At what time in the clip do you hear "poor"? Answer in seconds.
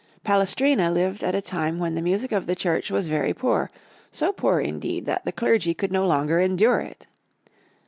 3.35-3.69, 4.33-4.59